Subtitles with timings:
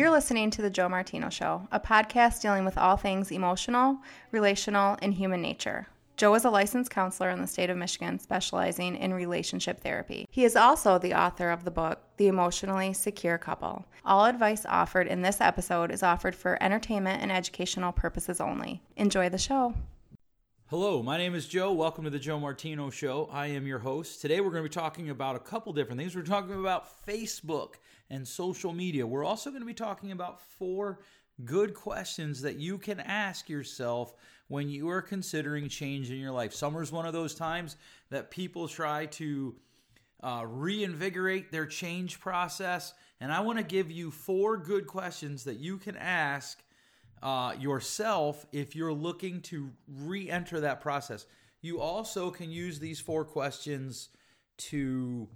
[0.00, 3.98] You're listening to The Joe Martino Show, a podcast dealing with all things emotional,
[4.30, 5.88] relational, and human nature.
[6.16, 10.26] Joe is a licensed counselor in the state of Michigan specializing in relationship therapy.
[10.30, 13.84] He is also the author of the book, The Emotionally Secure Couple.
[14.02, 18.80] All advice offered in this episode is offered for entertainment and educational purposes only.
[18.96, 19.74] Enjoy the show.
[20.68, 21.74] Hello, my name is Joe.
[21.74, 23.28] Welcome to the Joe Martino Show.
[23.30, 24.22] I am your host.
[24.22, 26.16] Today we're going to be talking about a couple different things.
[26.16, 27.74] We're talking about Facebook
[28.10, 29.06] and social media.
[29.06, 31.00] We're also going to be talking about four
[31.44, 34.14] good questions that you can ask yourself
[34.48, 36.52] when you are considering change in your life.
[36.52, 37.76] Summer's one of those times
[38.10, 39.54] that people try to
[40.22, 42.92] uh, reinvigorate their change process.
[43.20, 46.62] And I want to give you four good questions that you can ask
[47.22, 51.26] uh, yourself if you're looking to re enter that process.
[51.62, 54.08] You also can use these four questions
[54.58, 55.28] to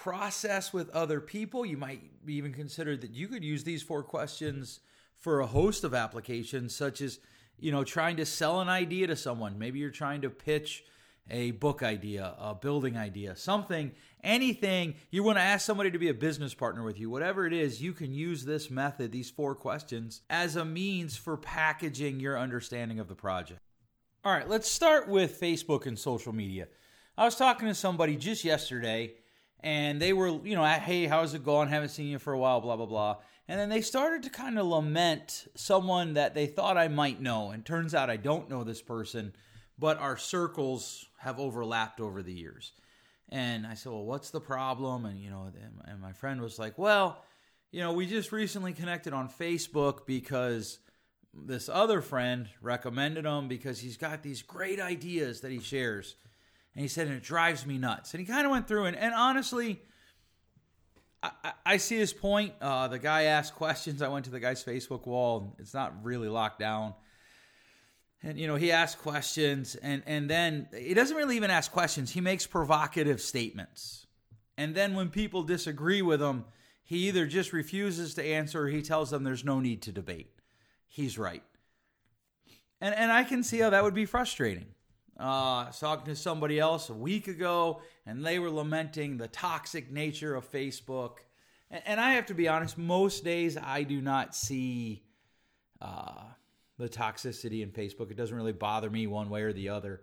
[0.00, 1.64] process with other people.
[1.64, 4.80] You might even consider that you could use these four questions
[5.18, 7.20] for a host of applications, such as
[7.58, 9.58] you know, trying to sell an idea to someone.
[9.58, 10.84] Maybe you're trying to pitch
[11.30, 13.92] a book idea, a building idea, something,
[14.24, 14.94] anything.
[15.10, 17.82] You want to ask somebody to be a business partner with you, whatever it is,
[17.82, 22.98] you can use this method, these four questions, as a means for packaging your understanding
[22.98, 23.60] of the project.
[24.24, 26.68] All right, let's start with Facebook and social media.
[27.16, 29.14] I was talking to somebody just yesterday,
[29.62, 31.68] and they were, you know, hey, how's it going?
[31.68, 33.16] Haven't seen you for a while, blah, blah, blah.
[33.46, 37.50] And then they started to kind of lament someone that they thought I might know.
[37.50, 39.32] And turns out I don't know this person,
[39.78, 42.72] but our circles have overlapped over the years.
[43.28, 45.04] And I said, Well, what's the problem?
[45.04, 45.50] And, you know,
[45.86, 47.22] and my friend was like, Well,
[47.70, 50.78] you know, we just recently connected on Facebook because
[51.32, 56.16] this other friend recommended him because he's got these great ideas that he shares.
[56.74, 58.14] And he said, and it drives me nuts.
[58.14, 59.80] And he kind of went through and, and honestly,
[61.22, 62.54] I, I see his point.
[62.60, 64.02] Uh, the guy asked questions.
[64.02, 65.56] I went to the guy's Facebook wall.
[65.58, 66.94] It's not really locked down.
[68.22, 72.10] And you know, he asked questions and and then he doesn't really even ask questions.
[72.10, 74.06] He makes provocative statements.
[74.58, 76.44] And then when people disagree with him,
[76.82, 80.34] he either just refuses to answer or he tells them there's no need to debate.
[80.86, 81.42] He's right.
[82.80, 84.66] And and I can see how that would be frustrating.
[85.20, 89.28] Uh, I was talking to somebody else a week ago, and they were lamenting the
[89.28, 91.18] toxic nature of Facebook.
[91.70, 95.02] And, and I have to be honest, most days I do not see
[95.82, 96.22] uh,
[96.78, 98.10] the toxicity in Facebook.
[98.10, 100.00] It doesn't really bother me one way or the other.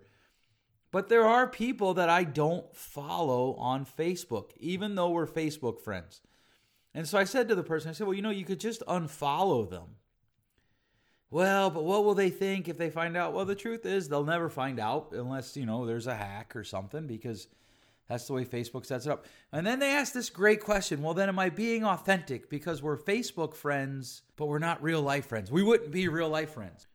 [0.92, 6.20] But there are people that I don't follow on Facebook, even though we're Facebook friends.
[6.94, 8.82] And so I said to the person, I said, well, you know, you could just
[8.86, 9.96] unfollow them
[11.30, 13.34] well, but what will they think if they find out?
[13.34, 16.64] Well, the truth is they'll never find out unless, you know, there's a hack or
[16.64, 17.48] something because
[18.08, 19.26] that's the way Facebook sets it up.
[19.52, 22.96] And then they ask this great question well, then am I being authentic because we're
[22.96, 25.50] Facebook friends, but we're not real life friends?
[25.50, 26.86] We wouldn't be real life friends.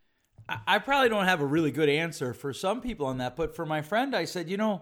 [0.68, 3.66] I probably don't have a really good answer for some people on that, but for
[3.66, 4.82] my friend, I said, you know,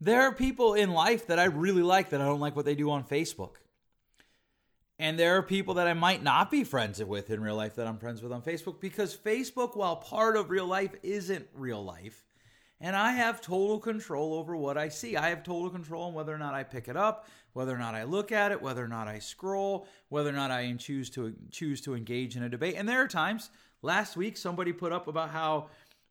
[0.00, 2.74] there are people in life that I really like that I don't like what they
[2.74, 3.52] do on Facebook.
[5.02, 7.88] And there are people that I might not be friends with in real life that
[7.88, 12.24] I'm friends with on Facebook because Facebook, while part of real life, isn't real life.
[12.80, 15.16] And I have total control over what I see.
[15.16, 17.96] I have total control on whether or not I pick it up, whether or not
[17.96, 21.34] I look at it, whether or not I scroll, whether or not I choose to
[21.50, 22.76] choose to engage in a debate.
[22.78, 23.50] And there are times.
[23.82, 25.66] Last week, somebody put up about how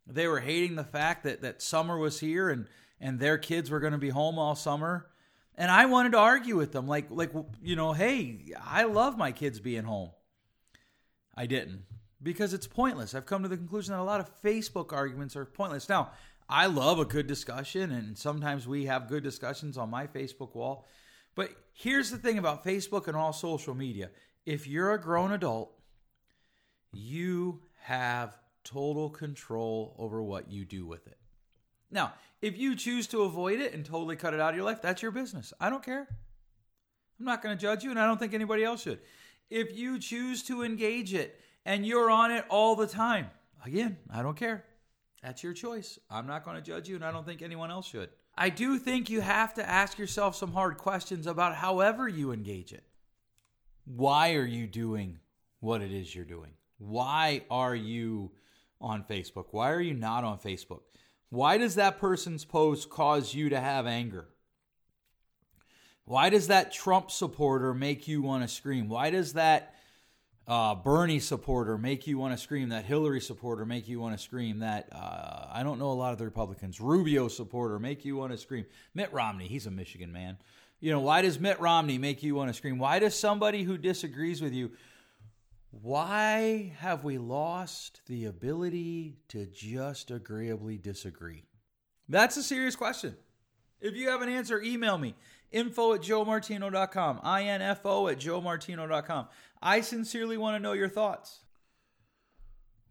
[0.06, 2.68] they were hating the fact that that summer was here and
[3.00, 5.08] and their kids were going to be home all summer
[5.58, 7.32] and I wanted to argue with them, like, like
[7.62, 10.12] you know, hey, I love my kids being home.
[11.36, 11.84] I didn't
[12.22, 13.16] because it's pointless.
[13.16, 15.90] I've come to the conclusion that a lot of Facebook arguments are pointless.
[15.90, 16.12] Now,
[16.50, 20.86] I love a good discussion, and sometimes we have good discussions on my Facebook wall.
[21.34, 24.10] But here's the thing about Facebook and all social media
[24.46, 25.72] if you're a grown adult,
[26.92, 31.18] you have total control over what you do with it.
[31.92, 34.82] Now, if you choose to avoid it and totally cut it out of your life,
[34.82, 35.54] that's your business.
[35.60, 36.08] I don't care.
[37.20, 39.00] I'm not going to judge you, and I don't think anybody else should.
[39.50, 43.30] If you choose to engage it and you're on it all the time,
[43.66, 44.66] again, I don't care.
[45.22, 46.00] That's your choice.
[46.10, 48.10] I'm not going to judge you, and I don't think anyone else should.
[48.36, 52.74] I do think you have to ask yourself some hard questions about however you engage
[52.74, 52.84] it.
[53.86, 55.20] Why are you doing
[55.60, 56.52] what it is you're doing?
[56.80, 58.32] Why are you
[58.80, 59.48] on Facebook?
[59.52, 60.82] Why are you not on Facebook?
[61.32, 64.28] Why does that person's post cause you to have anger?
[66.04, 68.90] Why does that Trump supporter make you want to scream?
[68.90, 69.76] Why does that
[70.46, 72.68] uh, Bernie supporter make you want to scream?
[72.70, 74.60] That Hillary supporter make you want to scream?
[74.60, 76.82] That uh, I don't know a lot of the Republicans.
[76.82, 78.66] Rubio supporter make you want to scream?
[78.94, 80.38] Mitt Romney, he's a Michigan man.
[80.82, 82.78] You know, why does Mitt Romney make you want to scream?
[82.78, 84.72] Why does somebody who disagrees with you,
[85.72, 91.46] why have we lost the ability to just agreeably disagree?
[92.10, 93.16] That's a serious question.
[93.80, 95.16] If you have an answer, email me
[95.52, 97.18] info at joemartino.com,
[97.62, 99.28] info at joemartino.com.
[99.62, 101.40] I sincerely want to know your thoughts.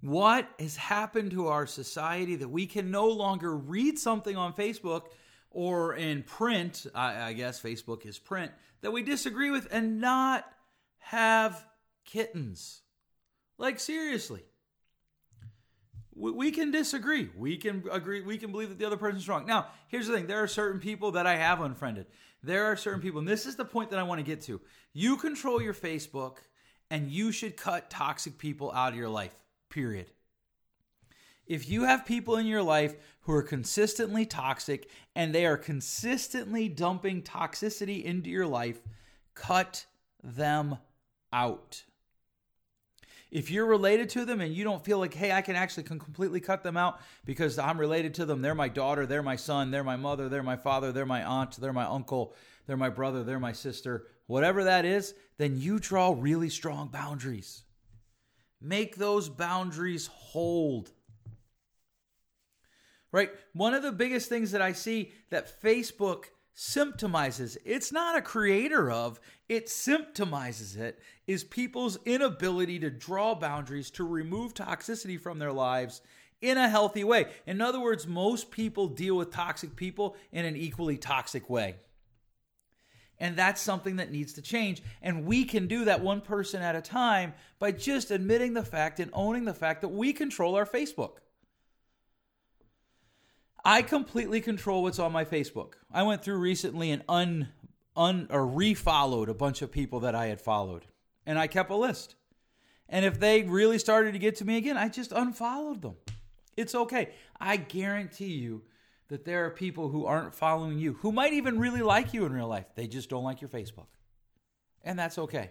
[0.01, 5.09] What has happened to our society that we can no longer read something on Facebook
[5.51, 10.45] or in print, I, I, guess Facebook is print, that we disagree with and not
[10.99, 11.67] have
[12.05, 12.83] kittens.
[13.59, 14.43] Like, seriously.
[16.15, 17.31] We, we can disagree.
[17.37, 18.21] We can agree.
[18.21, 19.47] We can believe that the other person's wrong.
[19.47, 22.07] Now, here's the thing there are certain people that I have unfriended.
[22.43, 24.61] There are certain people, and this is the point that I want to get to.
[24.93, 26.39] You control your Facebook,
[26.91, 29.35] and you should cut toxic people out of your life,
[29.69, 30.07] period
[31.51, 36.69] if you have people in your life who are consistently toxic and they are consistently
[36.69, 38.81] dumping toxicity into your life,
[39.35, 39.85] cut
[40.23, 40.79] them
[41.33, 41.83] out.
[43.31, 45.99] If you're related to them and you don't feel like, hey, I can actually can
[45.99, 49.71] completely cut them out because I'm related to them, they're my daughter, they're my son,
[49.71, 52.35] they're my mother, they're my father, they're my aunt, they're my uncle,
[52.67, 57.63] they're my brother, they're my sister, whatever that is, then you draw really strong boundaries.
[58.61, 60.91] Make those boundaries hold
[63.13, 63.31] right?
[63.53, 68.91] One of the biggest things that I see that Facebook symptomizes, it's not a creator
[68.91, 69.21] of,
[69.51, 76.03] it symptomizes it, is people's inability to draw boundaries, to remove toxicity from their lives
[76.41, 77.27] in a healthy way.
[77.49, 81.75] In other words, most people deal with toxic people in an equally toxic way.
[83.19, 84.85] And that's something that needs to change.
[85.03, 89.01] And we can do that one person at a time by just admitting the fact
[89.01, 91.17] and owning the fact that we control our Facebook.
[93.65, 95.73] I completely control what's on my Facebook.
[95.93, 97.49] I went through recently and un
[97.97, 100.87] un or refollowed a bunch of people that I had followed,
[101.27, 102.15] and I kept a list.
[102.89, 105.97] And if they really started to get to me again, I just unfollowed them.
[106.57, 107.11] It's okay.
[107.39, 108.63] I guarantee you
[109.09, 112.33] that there are people who aren't following you who might even really like you in
[112.33, 112.67] real life.
[112.75, 113.87] They just don't like your Facebook.
[114.83, 115.51] And that's okay.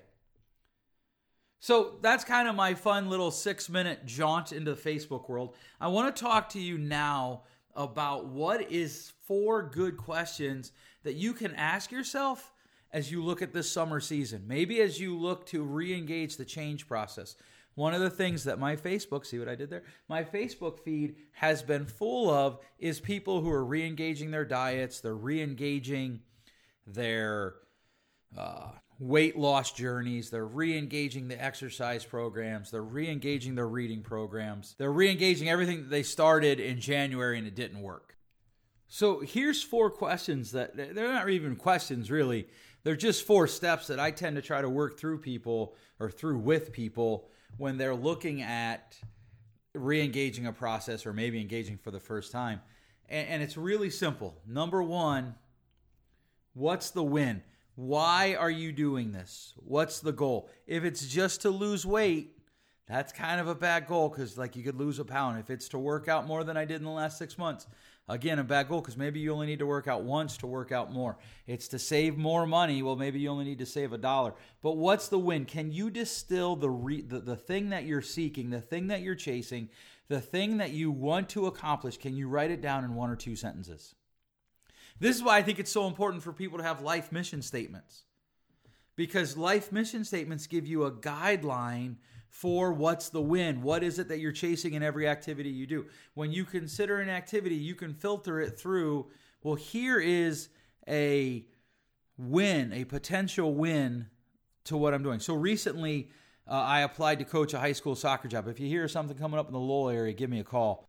[1.59, 5.55] So that's kind of my fun little six minute jaunt into the Facebook world.
[5.79, 7.43] I want to talk to you now
[7.75, 10.71] about what is four good questions
[11.03, 12.51] that you can ask yourself
[12.91, 14.45] as you look at this summer season.
[14.47, 17.35] Maybe as you look to re engage the change process.
[17.75, 19.83] One of the things that my Facebook, see what I did there?
[20.09, 24.99] My Facebook feed has been full of is people who are re engaging their diets,
[24.99, 26.21] they're re engaging
[26.85, 27.55] their
[28.37, 30.29] uh, weight loss journeys.
[30.29, 32.69] They're re engaging the exercise programs.
[32.69, 34.75] They're re engaging their reading programs.
[34.77, 38.15] They're re engaging everything that they started in January and it didn't work.
[38.87, 42.47] So here's four questions that they're not even questions really.
[42.83, 46.39] They're just four steps that I tend to try to work through people or through
[46.39, 48.97] with people when they're looking at
[49.73, 52.61] re engaging a process or maybe engaging for the first time.
[53.07, 54.39] And, it's really simple.
[54.47, 55.33] Number one,
[56.53, 57.41] what's the win?
[57.79, 59.53] Why are you doing this?
[59.55, 60.49] What's the goal?
[60.67, 62.37] If it's just to lose weight,
[62.89, 65.39] that's kind of a bad goal because, like, you could lose a pound.
[65.39, 67.67] If it's to work out more than I did in the last six months,
[68.09, 70.73] again, a bad goal because maybe you only need to work out once to work
[70.73, 71.19] out more.
[71.47, 72.83] It's to save more money.
[72.83, 74.33] Well, maybe you only need to save a dollar.
[74.61, 75.45] But what's the win?
[75.45, 79.15] Can you distill the, re- the the thing that you're seeking, the thing that you're
[79.15, 79.69] chasing,
[80.09, 81.97] the thing that you want to accomplish?
[81.97, 83.95] Can you write it down in one or two sentences?
[84.99, 88.03] This is why I think it's so important for people to have life mission statements.
[88.95, 91.95] Because life mission statements give you a guideline
[92.29, 93.61] for what's the win.
[93.61, 95.85] What is it that you're chasing in every activity you do?
[96.15, 99.07] When you consider an activity, you can filter it through,
[99.41, 100.49] well, here is
[100.87, 101.45] a
[102.17, 104.07] win, a potential win
[104.65, 105.21] to what I'm doing.
[105.21, 106.09] So recently,
[106.45, 108.47] uh, I applied to coach a high school soccer job.
[108.47, 110.88] If you hear something coming up in the Lowell area, give me a call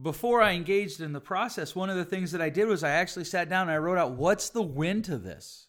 [0.00, 2.90] before I engaged in the process, one of the things that I did was I
[2.90, 5.66] actually sat down and I wrote out what's the win to this?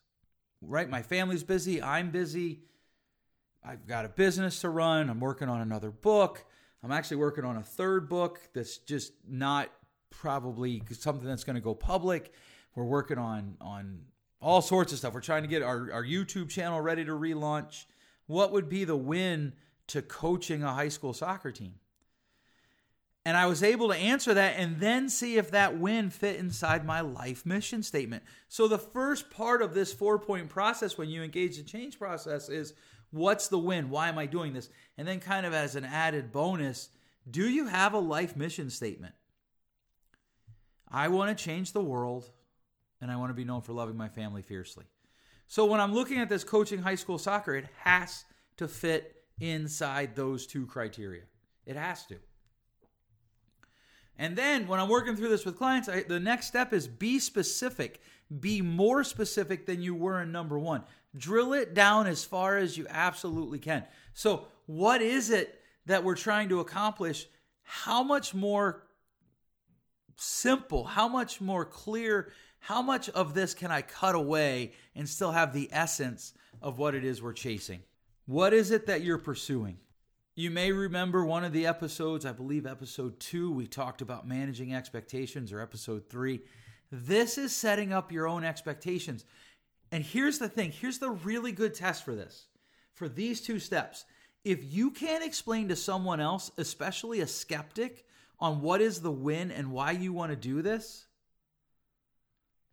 [0.61, 0.89] Right?
[0.89, 2.61] My family's busy, I'm busy.
[3.63, 6.45] I've got a business to run, I'm working on another book.
[6.83, 9.69] I'm actually working on a third book that's just not
[10.09, 12.33] probably something that's going to go public.
[12.75, 14.01] We're working on on
[14.41, 15.13] all sorts of stuff.
[15.13, 17.85] We're trying to get our, our YouTube channel ready to relaunch.
[18.25, 19.53] What would be the win
[19.87, 21.75] to coaching a high school soccer team?
[23.23, 26.85] And I was able to answer that and then see if that win fit inside
[26.85, 28.23] my life mission statement.
[28.47, 32.49] So, the first part of this four point process when you engage the change process
[32.49, 32.73] is
[33.11, 33.91] what's the win?
[33.91, 34.69] Why am I doing this?
[34.97, 36.89] And then, kind of as an added bonus,
[37.29, 39.13] do you have a life mission statement?
[40.89, 42.29] I want to change the world
[43.01, 44.85] and I want to be known for loving my family fiercely.
[45.47, 48.25] So when I'm looking at this coaching high school soccer, it has
[48.57, 51.23] to fit inside those two criteria.
[51.65, 52.17] It has to.
[54.21, 57.17] And then when I'm working through this with clients, I, the next step is be
[57.17, 58.01] specific.
[58.39, 60.83] Be more specific than you were in number one.
[61.17, 63.83] Drill it down as far as you absolutely can.
[64.13, 67.27] So, what is it that we're trying to accomplish?
[67.63, 68.83] How much more
[70.17, 75.31] simple, how much more clear, how much of this can I cut away and still
[75.31, 77.81] have the essence of what it is we're chasing?
[78.27, 79.79] What is it that you're pursuing?
[80.35, 84.73] You may remember one of the episodes, I believe episode two, we talked about managing
[84.73, 86.39] expectations, or episode three.
[86.89, 89.25] This is setting up your own expectations.
[89.91, 92.45] And here's the thing here's the really good test for this
[92.93, 94.05] for these two steps.
[94.45, 98.05] If you can't explain to someone else, especially a skeptic,
[98.39, 101.07] on what is the win and why you want to do this,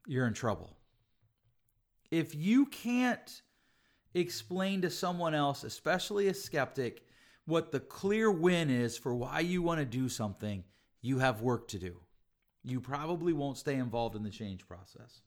[0.07, 0.77] you're in trouble.
[2.11, 3.43] If you can't
[4.15, 7.03] explain to someone else, especially a skeptic,
[7.49, 10.63] what the clear win is for why you want to do something,
[11.01, 11.97] you have work to do.
[12.63, 15.23] You probably won't stay involved in the change process.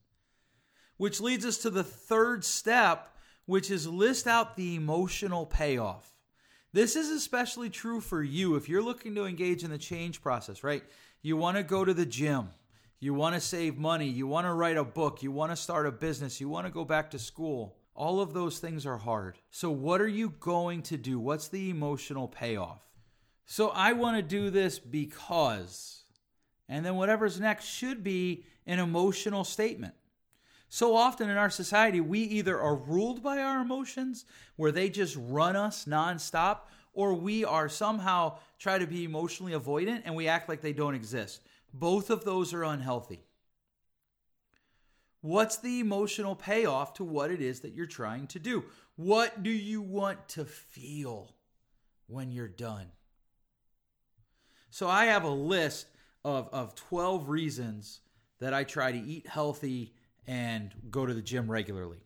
[0.97, 6.13] Which leads us to the third step, which is list out the emotional payoff.
[6.73, 10.63] This is especially true for you if you're looking to engage in the change process,
[10.63, 10.83] right?
[11.23, 12.49] You want to go to the gym.
[12.99, 14.07] You want to save money.
[14.07, 15.23] You want to write a book.
[15.23, 16.39] You want to start a business.
[16.39, 17.77] You want to go back to school.
[17.93, 19.37] All of those things are hard.
[19.49, 21.19] So, what are you going to do?
[21.19, 22.81] What's the emotional payoff?
[23.45, 26.03] So, I want to do this because,
[26.69, 29.93] and then whatever's next should be an emotional statement.
[30.73, 34.23] So often in our society, we either are ruled by our emotions,
[34.55, 36.59] where they just run us nonstop,
[36.93, 40.95] or we are somehow try to be emotionally avoidant and we act like they don't
[40.95, 41.41] exist.
[41.73, 43.25] Both of those are unhealthy.
[45.21, 48.63] What's the emotional payoff to what it is that you're trying to do?
[48.95, 51.35] What do you want to feel
[52.07, 52.87] when you're done?
[54.71, 55.87] So I have a list
[56.25, 57.99] of, of 12 reasons
[58.39, 59.93] that I try to eat healthy
[60.25, 61.99] and go to the gym regularly.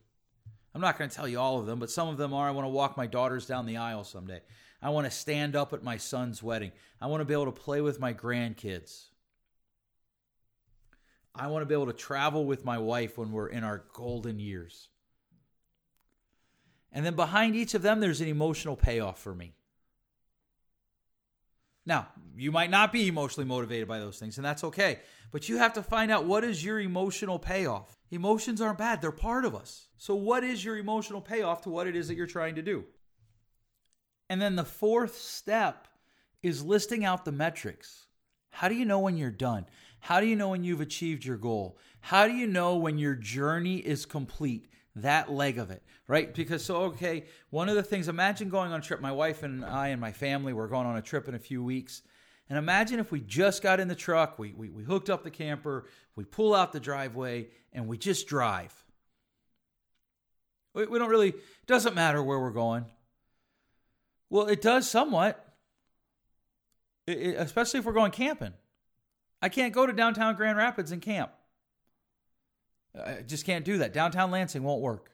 [0.73, 2.51] I'm not going to tell you all of them, but some of them are I
[2.51, 4.41] want to walk my daughters down the aisle someday.
[4.81, 6.73] I want to stand up at my son's wedding.
[6.99, 9.05] I want to be able to play with my grandkids.
[11.37, 14.39] I want to be able to travel with my wife when we're in our golden
[14.39, 14.89] years.
[16.91, 19.53] And then behind each of them, there's an emotional payoff for me.
[21.85, 25.01] Now, you might not be emotionally motivated by those things, and that's okay.
[25.31, 27.95] But you have to find out what is your emotional payoff.
[28.11, 29.87] Emotions aren't bad, they're part of us.
[29.97, 32.85] So, what is your emotional payoff to what it is that you're trying to do?
[34.29, 35.87] And then the fourth step
[36.41, 38.07] is listing out the metrics.
[38.49, 39.65] How do you know when you're done?
[40.05, 41.79] How do you know when you've achieved your goal?
[41.99, 44.69] How do you know when your journey is complete?
[44.97, 46.31] That leg of it, right?
[46.31, 49.01] Because, so, okay, one of the things, imagine going on a trip.
[49.01, 51.63] My wife and I and my family, we're going on a trip in a few
[51.63, 52.03] weeks.
[52.47, 55.31] And imagine if we just got in the truck, we, we, we hooked up the
[55.31, 58.75] camper, we pull out the driveway, and we just drive.
[60.75, 62.85] We, we don't really, it doesn't matter where we're going.
[64.29, 65.43] Well, it does somewhat,
[67.07, 68.53] it, it, especially if we're going camping.
[69.45, 71.31] I can't go to downtown Grand Rapids and camp.
[72.99, 73.93] I just can't do that.
[73.93, 75.11] Downtown Lansing won't work.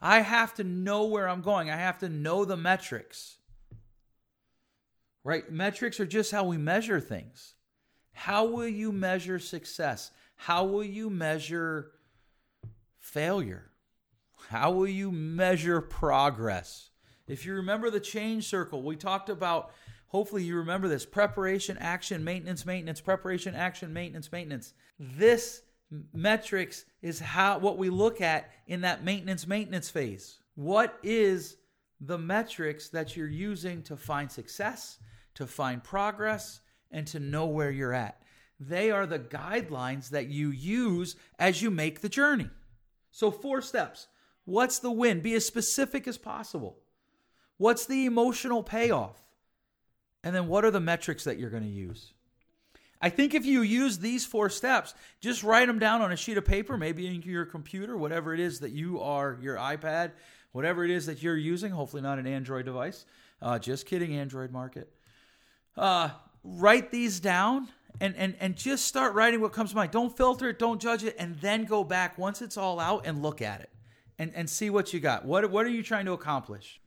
[0.00, 1.68] I have to know where I'm going.
[1.68, 3.38] I have to know the metrics.
[5.24, 5.50] Right?
[5.50, 7.54] Metrics are just how we measure things.
[8.12, 10.12] How will you measure success?
[10.36, 11.90] How will you measure
[13.00, 13.72] failure?
[14.50, 16.90] How will you measure progress?
[17.26, 19.72] If you remember the change circle, we talked about
[20.08, 24.72] Hopefully, you remember this preparation, action, maintenance, maintenance, preparation, action, maintenance, maintenance.
[24.98, 25.62] This
[26.12, 30.38] metrics is how what we look at in that maintenance maintenance phase.
[30.54, 31.56] What is
[32.00, 34.98] the metrics that you're using to find success,
[35.34, 36.60] to find progress,
[36.90, 38.22] and to know where you're at?
[38.58, 42.50] They are the guidelines that you use as you make the journey.
[43.10, 44.08] So, four steps.
[44.44, 45.20] What's the win?
[45.20, 46.78] Be as specific as possible.
[47.58, 49.22] What's the emotional payoff?
[50.24, 52.12] And then what are the metrics that you're going to use?
[53.00, 56.36] I think if you use these four steps, just write them down on a sheet
[56.36, 60.12] of paper, maybe in your computer, whatever it is that you are, your iPad,
[60.50, 63.06] whatever it is that you're using, hopefully not an Android device.
[63.40, 64.92] Uh, just kidding, Android market.
[65.76, 66.10] Uh,
[66.42, 67.68] write these down
[68.00, 69.92] and, and, and just start writing what comes to mind.
[69.92, 73.22] Don't filter it, don't judge it, and then go back once it's all out and
[73.22, 73.70] look at it
[74.18, 75.24] and, and see what you got.
[75.24, 76.80] What, what are you trying to accomplish?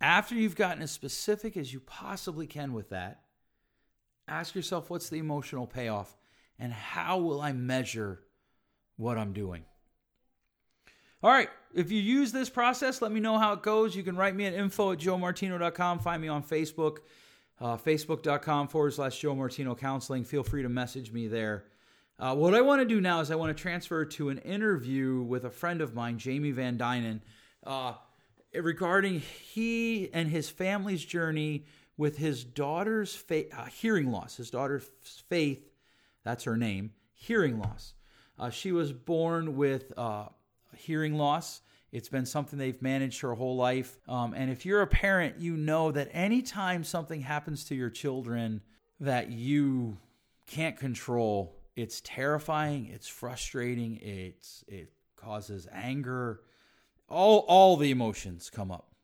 [0.00, 3.20] After you've gotten as specific as you possibly can with that,
[4.26, 6.16] ask yourself what's the emotional payoff
[6.58, 8.20] and how will I measure
[8.96, 9.64] what I'm doing?
[11.22, 11.48] All right.
[11.74, 13.94] If you use this process, let me know how it goes.
[13.94, 16.00] You can write me at info at joemartino.com.
[16.00, 16.98] Find me on Facebook,
[17.60, 20.24] uh, facebook.com forward slash Joe Martino Counseling.
[20.24, 21.64] Feel free to message me there.
[22.18, 25.22] Uh, what I want to do now is I want to transfer to an interview
[25.22, 27.20] with a friend of mine, Jamie Van Dynen,
[27.66, 27.94] uh,
[28.54, 31.64] regarding he and his family's journey
[31.96, 34.36] with his daughter's fa- uh, hearing loss.
[34.36, 34.88] His daughter's
[35.28, 35.70] Faith,
[36.24, 37.94] that's her name, hearing loss.
[38.38, 40.26] Uh, she was born with uh,
[40.74, 41.60] hearing loss.
[41.92, 43.98] It's been something they've managed her whole life.
[44.08, 48.62] Um, and if you're a parent, you know that anytime something happens to your children
[49.00, 49.98] that you
[50.46, 56.40] can't control, it's terrifying, it's frustrating, it's it causes anger.
[57.10, 58.94] All all the emotions come up.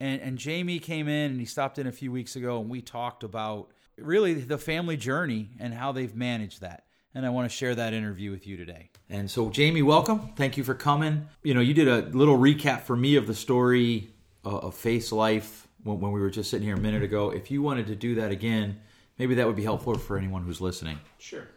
[0.00, 2.80] And and Jamie came in and he stopped in a few weeks ago and we
[2.82, 7.56] talked about really the family journey and how they've managed that and I want to
[7.56, 8.90] share that interview with you today.
[9.08, 10.32] And so, Jamie, welcome.
[10.36, 11.28] Thank you for coming.
[11.42, 14.10] You know, you did a little recap for me of the story
[14.44, 17.30] uh, of Faith's life when, when, we were just sitting here a minute ago.
[17.30, 18.80] If you wanted to do that again,
[19.18, 20.98] maybe that would be helpful for anyone who's listening.
[21.18, 21.48] Sure.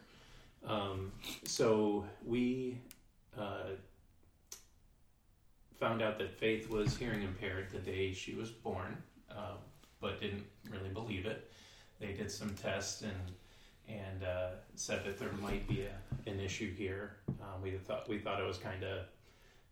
[0.66, 1.12] Um,
[1.44, 2.80] so we
[3.38, 3.74] uh,
[5.78, 8.96] found out that Faith was hearing impaired the day she was born,
[9.30, 9.56] uh,
[10.00, 11.50] but didn't really believe it.
[12.00, 13.12] They did some tests and
[13.86, 17.16] and uh, said that there might be a, an issue here.
[17.28, 19.00] Um, we thought we thought it was kind of,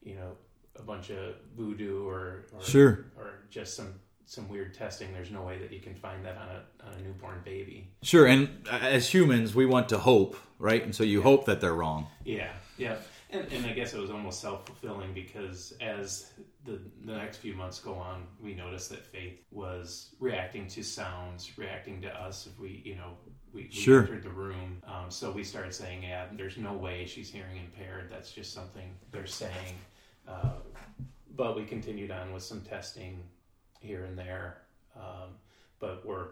[0.02, 0.32] you know,
[0.76, 3.94] a bunch of voodoo or, or sure or just some
[4.26, 5.12] some weird testing.
[5.12, 7.88] There's no way that you can find that on a on a newborn baby.
[8.02, 10.82] Sure, and as humans, we want to hope, right?
[10.82, 11.24] And so you yeah.
[11.24, 12.06] hope that they're wrong.
[12.24, 12.96] Yeah, yeah.
[13.32, 16.32] And, and I guess it was almost self fulfilling because as
[16.64, 21.50] the, the next few months go on, we noticed that Faith was reacting to sounds,
[21.56, 23.16] reacting to us if we, you know,
[23.54, 24.02] we, we sure.
[24.02, 24.82] entered the room.
[24.86, 28.10] Um, so we started saying, yeah, there's no way she's hearing impaired.
[28.10, 29.76] That's just something they're saying.
[30.28, 30.50] Uh,
[31.34, 33.22] but we continued on with some testing
[33.80, 34.58] here and there.
[34.94, 35.30] Um,
[35.80, 36.28] but we're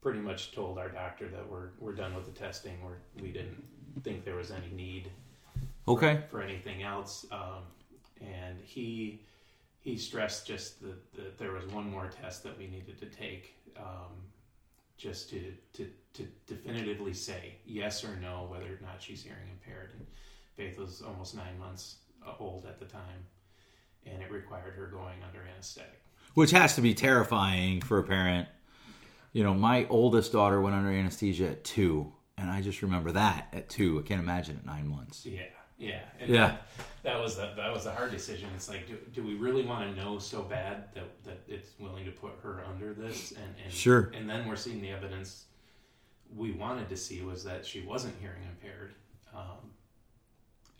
[0.00, 2.78] pretty much told our doctor that we're, we're done with the testing.
[2.84, 3.62] We're, we didn't
[4.04, 5.10] think there was any need
[5.88, 6.20] okay.
[6.30, 7.26] for, anything else.
[7.30, 7.62] Um,
[8.20, 9.20] and he
[9.80, 13.54] he stressed just that, that, there was one more test that we needed to take
[13.78, 14.10] um,
[14.96, 19.90] just to, to, to definitively say yes or no whether or not she's hearing impaired.
[19.96, 20.06] And
[20.56, 21.96] Faith was almost nine months
[22.26, 23.26] uh, old at the time,
[24.06, 26.00] and it required her going under anesthetic.
[26.32, 28.48] Which has to be terrifying for a parent.
[29.32, 33.48] You know, my oldest daughter went under anesthesia at two, and I just remember that
[33.52, 33.98] at two.
[33.98, 35.26] I can't imagine at nine months.
[35.26, 35.42] Yeah.
[35.78, 36.56] Yeah, and yeah.
[37.02, 38.48] That, was a, that was a hard decision.
[38.54, 42.04] It's like, do, do we really want to know so bad that, that it's willing
[42.04, 43.32] to put her under this?
[43.32, 44.10] And, and sure.
[44.14, 45.44] And then we're seeing the evidence
[46.34, 48.94] we wanted to see was that she wasn't hearing impaired.
[49.34, 49.70] Um,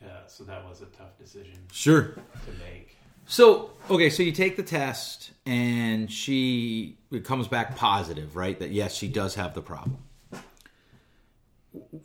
[0.03, 1.59] yeah, so that was a tough decision.
[1.73, 2.03] Sure.
[2.03, 2.97] To make.
[3.27, 8.59] So okay, so you take the test and she it comes back positive, right?
[8.59, 9.99] That yes, she does have the problem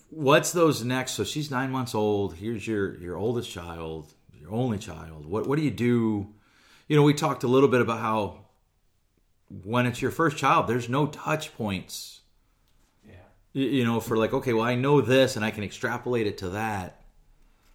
[0.09, 1.11] what's those next?
[1.13, 2.35] So she's nine months old.
[2.35, 5.25] Here's your your oldest child, your only child.
[5.25, 6.33] What what do you do?
[6.87, 8.45] You know, we talked a little bit about how
[9.63, 12.21] when it's your first child, there's no touch points.
[13.05, 13.13] Yeah.
[13.53, 16.49] You know, for like, okay, well, I know this, and I can extrapolate it to
[16.49, 17.01] that.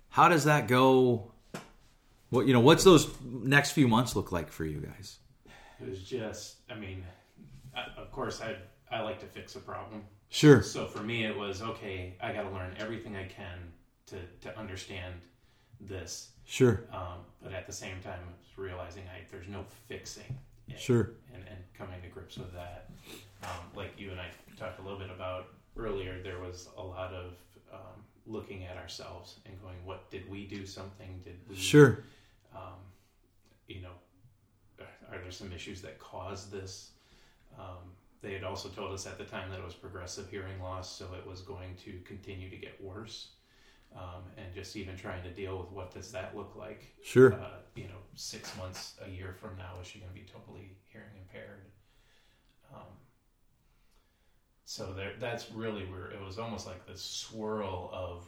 [0.09, 1.33] How does that go?
[2.31, 2.61] What you know?
[2.61, 5.19] What's those next few months look like for you guys?
[5.81, 7.05] It was just, I mean,
[7.77, 8.57] uh, of course, I
[8.91, 10.03] I like to fix a problem.
[10.29, 10.63] Sure.
[10.63, 12.15] So for me, it was okay.
[12.21, 13.73] I got to learn everything I can
[14.07, 15.15] to to understand
[15.81, 16.31] this.
[16.45, 16.85] Sure.
[16.93, 20.39] Um, but at the same time, I was realizing I, there's no fixing.
[20.69, 21.13] It, sure.
[21.33, 22.91] And and coming to grips with that,
[23.43, 24.27] um, like you and I
[24.59, 27.33] talked a little bit about earlier, there was a lot of
[27.73, 30.67] um, looking at ourselves and going, "What did we do?
[30.67, 31.21] Something?
[31.25, 32.05] Did we?" Sure.
[32.55, 32.81] Um,
[33.69, 36.91] you know, are there some issues that caused this?
[38.23, 41.07] They had also told us at the time that it was progressive hearing loss, so
[41.17, 43.29] it was going to continue to get worse.
[43.95, 46.93] Um, and just even trying to deal with what does that look like?
[47.03, 47.33] Sure.
[47.35, 50.77] Uh, you know, six months, a year from now, is she going to be totally
[50.89, 51.63] hearing impaired?
[52.75, 52.93] Um,
[54.65, 58.25] so there, that's really where it was almost like this swirl of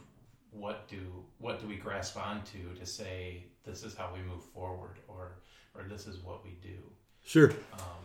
[0.51, 4.97] what do what do we grasp onto to say this is how we move forward,
[5.07, 5.33] or
[5.75, 6.77] or this is what we do.
[7.23, 7.51] Sure.
[7.73, 8.01] Um,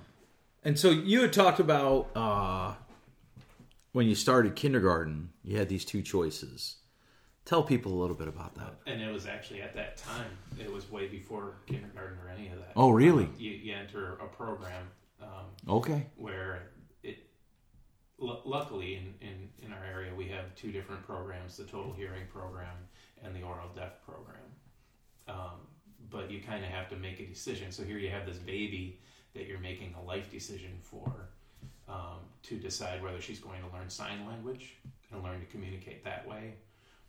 [0.64, 2.74] and so you had talked about uh,
[3.92, 6.76] when you started kindergarten, you had these two choices.
[7.44, 8.74] Tell people a little bit about that.
[8.86, 12.58] And it was actually at that time, it was way before kindergarten or any of
[12.58, 12.72] that.
[12.74, 13.24] Oh, really?
[13.24, 14.84] Um, you, you, enter a program.
[15.22, 16.06] Um, okay.
[16.16, 16.70] Where
[17.02, 17.26] it,
[18.20, 22.26] l- luckily in, in, in our area, we have two different programs the total hearing
[22.32, 22.76] program
[23.22, 24.36] and the oral deaf program.
[25.28, 25.68] Um,
[26.10, 27.70] but you kind of have to make a decision.
[27.72, 29.00] So here you have this baby
[29.34, 31.28] that you're making a life decision for
[31.88, 34.74] um, to decide whether she's going to learn sign language
[35.12, 36.54] and learn to communicate that way,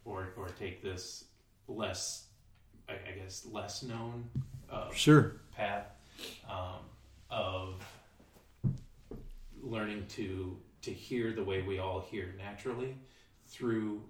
[0.03, 1.25] or or take this
[1.67, 2.25] less,
[2.89, 4.25] I, I guess, less known
[4.71, 5.33] uh, Sure.
[5.55, 5.88] path
[6.49, 6.79] um,
[7.29, 7.75] of
[9.61, 12.95] learning to to hear the way we all hear naturally
[13.47, 14.01] through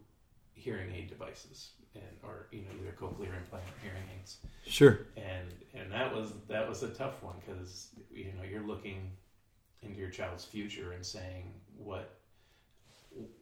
[0.56, 5.00] hearing aid devices and or you know either cochlear implant or hearing aids Sure.
[5.16, 9.12] and and that was that was a tough one because you know you're looking
[9.84, 12.18] into your child's future and saying what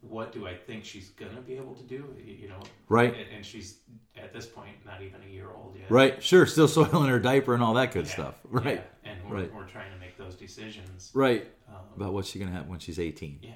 [0.01, 3.13] what do I think she's gonna be able to do you know Right.
[3.15, 3.79] and, and she's
[4.15, 6.21] at this point not even a year old yet Right.
[6.21, 6.45] Sure.
[6.45, 8.35] Still soiling her diaper and all that good Yeah, stuff.
[8.49, 8.83] Right.
[9.03, 9.11] yeah.
[9.11, 9.53] and we're, Right.
[9.53, 11.47] we're trying to make those decisions Right.
[11.69, 13.39] um, About what's she gonna have when she's eighteen.
[13.41, 13.53] yeah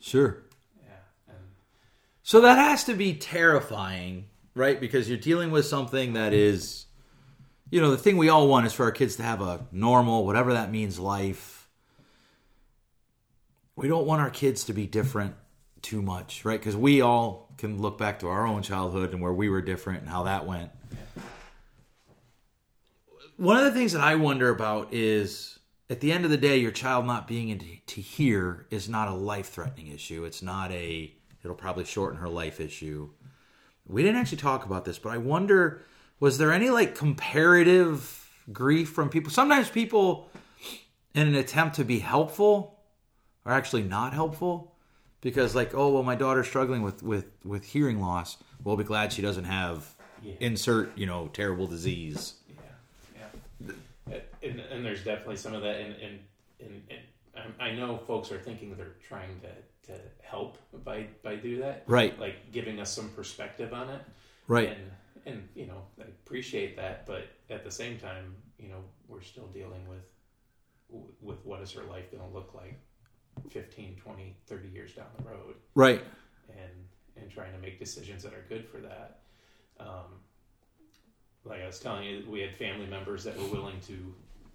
[0.00, 0.38] Sure.
[2.22, 4.80] So that has to be terrifying, right?
[4.80, 6.86] Because you're dealing with something that is,
[7.70, 10.24] you know, the thing we all want is for our kids to have a normal,
[10.24, 11.68] whatever that means, life.
[13.74, 15.34] We don't want our kids to be different
[15.80, 16.60] too much, right?
[16.60, 20.00] Because we all can look back to our own childhood and where we were different
[20.00, 20.70] and how that went.
[23.36, 25.58] One of the things that I wonder about is
[25.90, 29.08] at the end of the day, your child not being able to hear is not
[29.08, 30.24] a life threatening issue.
[30.24, 31.12] It's not a,
[31.44, 33.10] it'll probably shorten her life issue.
[33.86, 35.82] We didn't actually talk about this, but I wonder
[36.20, 39.30] was there any like comparative grief from people?
[39.32, 40.30] Sometimes people,
[41.14, 42.78] in an attempt to be helpful,
[43.44, 44.72] are actually not helpful
[45.20, 48.36] because, like, oh, well, my daughter's struggling with, with, with hearing loss.
[48.62, 50.34] We'll be glad she doesn't have Yeah.
[50.38, 52.34] insert, you know, terrible disease.
[52.48, 53.26] Yeah,
[54.08, 54.18] yeah.
[54.42, 55.76] And, and there's definitely some of that.
[55.80, 56.18] And, and,
[56.60, 56.82] and,
[57.34, 59.48] and I I know folks are thinking they're trying to,
[59.86, 59.92] to
[60.22, 61.84] help by, by do that.
[61.86, 62.18] Right.
[62.18, 64.00] Like giving us some perspective on it.
[64.48, 64.68] Right.
[64.70, 64.90] And,
[65.26, 67.06] and, you know, I appreciate that.
[67.06, 70.04] But at the same time, you know, we're still dealing with,
[71.20, 72.78] with what is her life going to look like
[73.50, 75.54] 15, 20, 30 years down the road.
[75.74, 76.02] Right.
[76.50, 76.70] and
[77.14, 79.20] and trying to make decisions that are good for that.
[79.78, 80.20] Um,
[81.44, 84.14] like I was telling you, we had family members that were willing to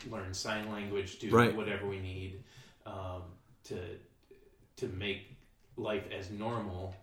[0.10, 1.56] learn sign language, do Right.
[1.56, 2.44] whatever we need
[2.88, 3.22] um,
[3.66, 3.76] to
[4.78, 5.38] to make
[5.76, 6.96] life as normal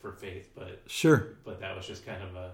[0.00, 0.50] for faith.
[0.56, 1.36] But Sure.
[1.44, 2.52] but that was just kind of a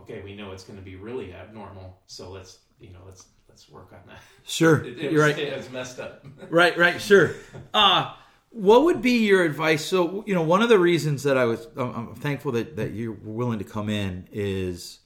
[0.00, 0.20] okay.
[0.22, 3.92] We know it's going to be really abnormal, so let's you know let's let's work
[3.92, 4.20] on that.
[4.44, 4.84] Sure.
[4.84, 5.38] It, it You're was, right.
[5.38, 6.24] It was messed up.
[6.50, 7.34] Right, right, sure.
[7.72, 8.14] Uh
[8.52, 9.84] what would be your advice?
[9.84, 12.90] So, you know, one of the reasons that I was I'm I'm thankful that that
[12.92, 14.98] you were willing to come in is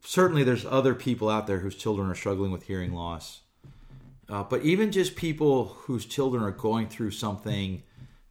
[0.00, 3.41] certainly there's other people out there whose children are struggling with hearing loss.
[4.32, 7.82] Uh, but even just people whose children are going through something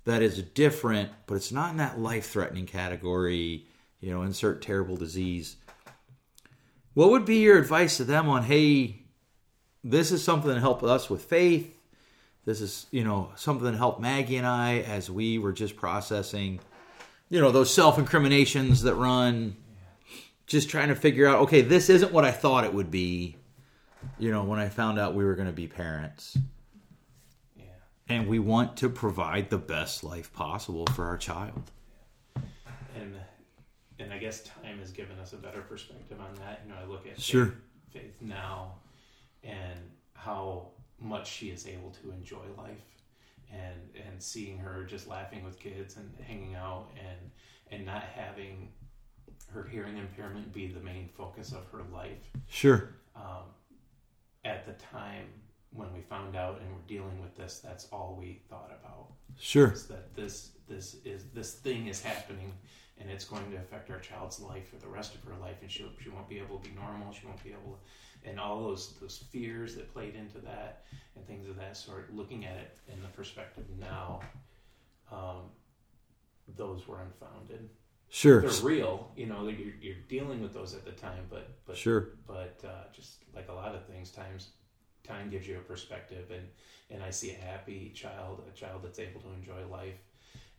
[0.03, 3.67] that is different, but it's not in that life-threatening category,
[3.99, 5.57] you know, insert terrible disease.
[6.95, 9.03] What would be your advice to them on, hey,
[9.83, 11.77] this is something that helped us with faith.
[12.45, 16.61] This is, you know, something that helped Maggie and I as we were just processing,
[17.29, 19.55] you know, those self incriminations that run,
[20.47, 23.37] just trying to figure out, okay, this isn't what I thought it would be,
[24.19, 26.37] you know, when I found out we were going to be parents.
[27.55, 27.63] yeah.
[28.09, 31.63] And we want to provide the best life possible for our child.
[32.95, 33.15] and
[33.99, 36.61] and I guess time has given us a better perspective on that.
[36.65, 37.45] You know, I look at Sure.
[37.93, 38.73] Faith, Faith now
[39.43, 39.79] and
[40.13, 40.67] how
[40.99, 42.83] much she is able to enjoy life
[43.51, 43.75] and
[44.07, 47.31] and seeing her just laughing with kids and hanging out and
[47.71, 48.69] and not having
[49.53, 52.89] her hearing impairment be the main focus of her life Sure.
[53.15, 53.43] um,
[54.45, 55.25] at the time
[55.73, 59.07] when we found out and we're dealing with this that's all we thought about
[59.39, 59.71] Sure.
[59.71, 62.53] is that this this is this thing is happening
[62.99, 65.71] and it's going to affect our child's life for the rest of her life and
[65.71, 67.77] she, she won't be able to be normal she won't be able
[68.23, 70.83] to, and all those those fears that played into that
[71.15, 74.19] and things of that sort looking at it in the perspective now
[75.11, 75.43] um,
[76.57, 77.69] those were unfounded
[78.13, 78.41] Sure.
[78.41, 82.09] they're real you know you're, you're dealing with those at the time but but Sure.
[82.27, 84.49] but uh, just like a lot of things times
[85.03, 86.45] time gives you a perspective and
[86.89, 89.97] and i see a happy child a child that's able to enjoy life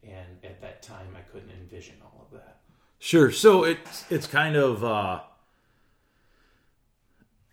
[0.02, 2.58] and at that time i couldn't envision all of that
[3.04, 3.32] Sure.
[3.32, 5.22] So it's it's kind of uh,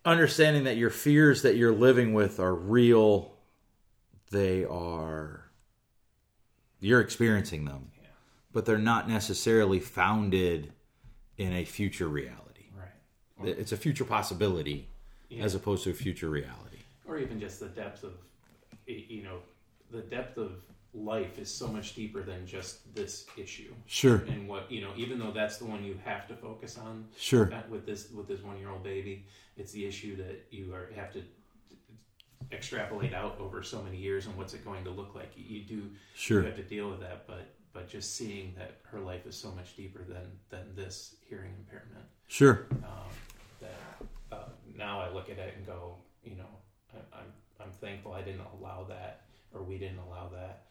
[0.06, 3.34] understanding that your fears that you're living with are real.
[4.32, 5.50] They are
[6.80, 7.89] you're experiencing them,
[8.52, 10.74] but they're not necessarily founded
[11.38, 12.66] in a future reality.
[12.76, 14.88] right It's a future possibility
[15.30, 15.44] Yeah.
[15.44, 16.78] as opposed to a future reality.
[17.06, 18.14] or even just the depth of
[18.88, 19.40] you know
[19.92, 20.52] the depth of
[20.94, 23.74] life is so much deeper than just this issue.
[23.86, 24.18] Sure.
[24.28, 27.52] And what you know, even though that's the one you have to focus on Sure.
[27.54, 29.26] uh, with this with this one year old baby,
[29.58, 31.22] it's the issue that you are have to
[32.52, 35.32] extrapolate out over so many years and what's it going to look like.
[35.38, 36.40] You, you do Sure.
[36.42, 39.52] you have to deal with that, but but just seeing that her life is so
[39.52, 42.06] much deeper than than this hearing impairment.
[42.28, 42.68] Sure.
[42.72, 43.10] Um,
[43.62, 46.50] that uh, now I look at it and go, you know,
[46.94, 49.22] I, I'm I'm thankful I didn't allow that
[49.54, 50.66] or we didn't allow that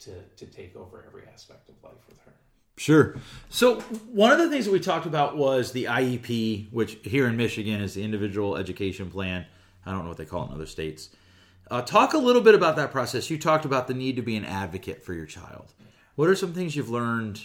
[0.00, 2.32] to to take over every aspect of life with her.
[2.76, 3.16] Sure.
[3.48, 7.36] So one of the things that we talked about was the IEP, which here in
[7.36, 9.46] Michigan is the Individual Education Plan.
[9.84, 11.10] I don't know what they call it in other states.
[11.70, 13.30] Uh, talk a little bit about that process.
[13.30, 15.72] You talked about the need to be an advocate for your child.
[16.14, 17.40] What are some things you've learned,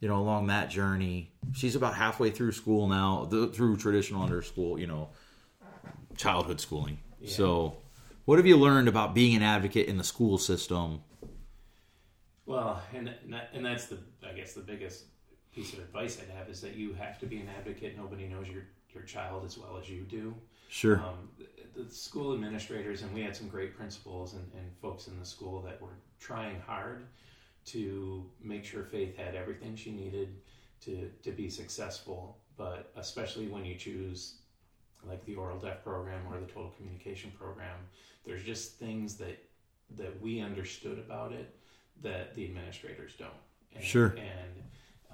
[0.00, 1.32] you know, along that journey?
[1.52, 5.08] She's about halfway through school now, through traditional under school, you know,
[6.16, 6.98] childhood schooling.
[7.26, 7.76] So,
[8.24, 11.00] what have you learned about being an advocate in the school system?
[12.46, 15.04] Well, and and, and that's the I guess the biggest
[15.52, 17.96] piece of advice I'd have is that you have to be an advocate.
[17.96, 18.62] Nobody knows your
[18.94, 20.34] your child as well as you do.
[20.68, 20.98] Sure.
[20.98, 25.18] Um, the, the school administrators and we had some great principals and, and folks in
[25.18, 27.06] the school that were trying hard
[27.72, 30.36] to make sure Faith had everything she needed
[30.82, 32.38] to to be successful.
[32.56, 34.34] But especially when you choose
[35.06, 37.76] like the oral deaf program or the total communication program,
[38.26, 39.42] there's just things that
[39.96, 41.54] that we understood about it
[42.02, 43.30] that the administrators don't.
[43.74, 44.16] And, Sure.
[44.16, 44.62] And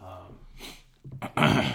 [0.03, 1.75] um, the,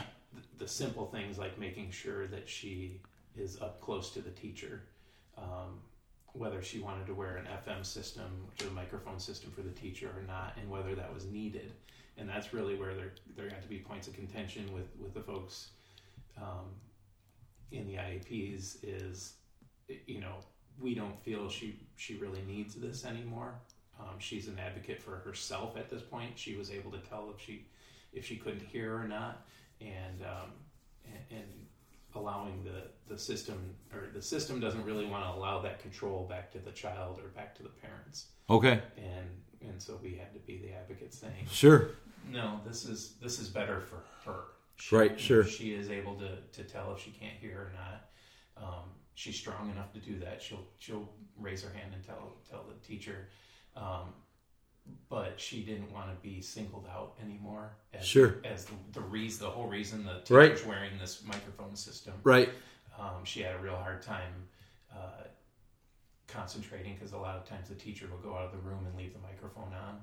[0.58, 3.02] the simple things like making sure that she
[3.36, 4.84] is up close to the teacher,
[5.38, 5.80] um,
[6.34, 9.72] whether she wanted to wear an FM system, which is a microphone system for the
[9.72, 11.72] teacher or not, and whether that was needed.
[12.18, 15.22] And that's really where there there got to be points of contention with with the
[15.22, 15.70] folks
[16.38, 16.66] um,
[17.72, 19.34] in the IEPs is,
[20.06, 20.36] you know,
[20.80, 23.54] we don't feel she she really needs this anymore.
[24.00, 26.32] Um, she's an advocate for herself at this point.
[26.36, 27.66] She was able to tell if she
[28.14, 29.46] if she couldn't hear or not,
[29.82, 30.52] and um,
[31.06, 31.50] and, and
[32.16, 36.52] allowing the the system or the system doesn't really want to allow that control back
[36.52, 38.82] to the child or back to the parents, Okay.
[38.98, 39.28] and
[39.62, 41.90] and so we had to be the advocate saying, Sure.
[42.32, 44.40] no, this is this is better for her.
[44.78, 45.44] She, Right, sure.
[45.44, 48.64] She is able to, to tell if she can't hear or not.
[48.66, 50.42] Um, she's strong enough to do that.
[50.42, 53.28] She'll she'll raise her hand and tell tell the teacher.
[53.76, 54.14] Um,
[55.10, 58.38] but she didn't want to be singled out anymore as, Sure.
[58.44, 60.50] as the, the reason the whole reason the Right.
[60.52, 62.14] teacher's wearing this microphone system.
[62.24, 62.50] Right.
[63.00, 64.34] Um, she had a real hard time
[64.94, 65.24] uh,
[66.28, 68.96] concentrating because a lot of times the teacher will go out of the room and
[68.96, 70.00] leave the microphone on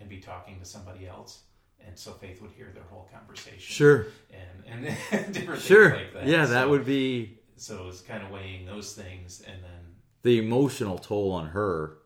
[0.00, 1.42] and be talking to somebody else.
[1.86, 3.58] And so Faith would hear their whole conversation.
[3.60, 4.06] Sure.
[4.30, 5.90] And, and different Sure.
[5.90, 6.26] things like that.
[6.26, 9.42] Yeah, that would be So it was kind of weighing those things.
[9.46, 9.70] And then,
[10.22, 11.98] the emotional toll on her.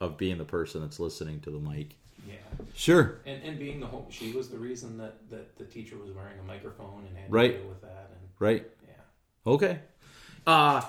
[0.00, 1.96] Of being the person that's listening to the mic.
[2.28, 2.34] yeah.
[2.74, 3.20] Sure.
[3.26, 6.38] And, and being the whole, she was the reason that, that the teacher was wearing
[6.38, 7.52] a microphone and had Right.
[7.52, 8.10] to deal with that.
[8.12, 8.70] And Right.
[8.86, 9.52] yeah.
[9.52, 9.78] Okay.
[10.46, 10.82] Uh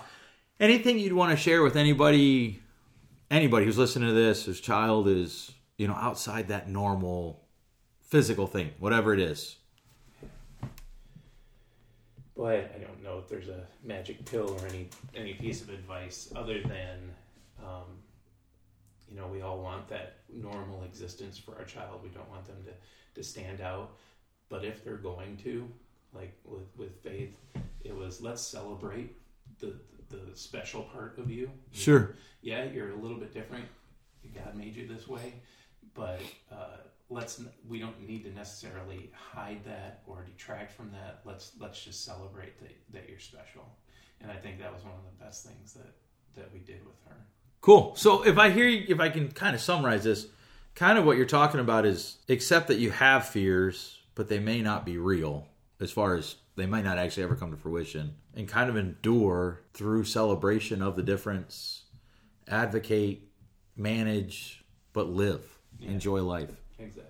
[0.59, 2.59] anything you'd want to share with anybody
[3.29, 7.43] anybody who's listening to this whose child is, you know, outside that normal
[8.01, 9.57] physical thing, whatever it is.
[12.35, 16.31] Boy, I don't know if there's a magic pill or any any piece of advice
[16.35, 16.99] other than,
[17.63, 17.83] um,
[19.09, 22.01] you know, we all want that normal existence for our child.
[22.03, 22.71] We don't want them to,
[23.19, 23.91] to stand out.
[24.49, 25.67] But if they're going to,
[26.13, 27.35] like with, with faith,
[27.83, 29.15] it was let's celebrate
[29.59, 29.73] the
[30.09, 31.51] the special part of you.
[31.71, 32.15] Sure.
[32.41, 33.65] Yeah, you're a little bit different.
[34.33, 35.35] God made you this way,
[35.93, 36.77] but uh,
[37.09, 41.21] let's we don't need to necessarily hide that or detract from that.
[41.25, 43.67] Let's let's just celebrate that, that you're special.
[44.21, 45.93] And I think that was one of the best things that
[46.35, 47.15] that we did with her.
[47.65, 47.95] Cool.
[47.95, 50.28] So if I hear you, if I can kind of summarize this,
[50.75, 54.62] kind of what you're talking about is accept that you have fears, but they may
[54.62, 55.47] not be real
[55.80, 59.62] as far as they might not actually ever come to fruition and kind of endure
[59.73, 61.86] through celebration of the difference,
[62.47, 63.23] advocate,
[63.75, 66.51] manage, but live, enjoy life.
[66.78, 67.04] Exactly.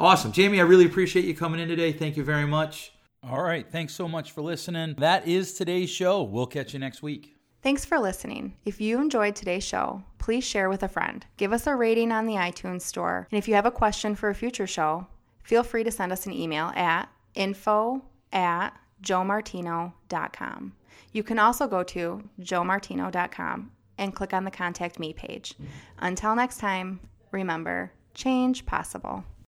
[0.00, 0.32] Awesome.
[0.32, 1.92] Jamie, I really appreciate you coming in today.
[1.92, 2.90] Thank you very much.
[3.22, 3.70] All right.
[3.70, 4.96] Thanks so much for listening.
[4.98, 6.24] That is today's show.
[6.24, 7.35] We'll catch you next week.
[7.66, 8.54] Thanks for listening.
[8.64, 11.26] If you enjoyed today's show, please share with a friend.
[11.36, 13.26] Give us a rating on the iTunes store.
[13.32, 15.08] And if you have a question for a future show,
[15.42, 18.70] feel free to send us an email at info at
[19.02, 20.74] joemartino.com.
[21.10, 25.54] You can also go to joemartino.com and click on the Contact Me page.
[25.98, 27.00] Until next time,
[27.32, 29.24] remember change possible.